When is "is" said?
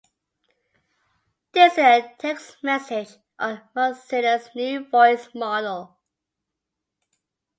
1.73-1.77